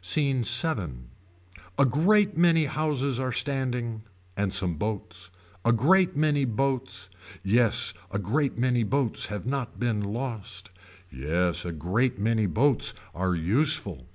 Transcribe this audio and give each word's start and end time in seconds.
SCENE 0.00 0.44
VII. 0.44 1.08
A 1.76 1.84
great 1.84 2.36
many 2.36 2.66
houses 2.66 3.18
are 3.18 3.32
standing. 3.32 4.02
And 4.36 4.54
some 4.54 4.74
boats. 4.76 5.32
A 5.64 5.72
great 5.72 6.14
many 6.16 6.44
boats. 6.44 7.08
Yes 7.42 7.92
a 8.12 8.20
great 8.20 8.56
many 8.56 8.84
boats 8.84 9.26
have 9.26 9.44
not 9.44 9.80
been 9.80 10.00
lost. 10.00 10.70
Yes 11.10 11.64
a 11.64 11.72
great 11.72 12.16
many 12.16 12.46
boats 12.46 12.94
are 13.12 13.34
useful. 13.34 14.06